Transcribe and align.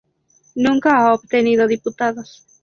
Nunca 0.55 0.97
ha 0.99 1.13
obtenido 1.13 1.67
diputados. 1.67 2.43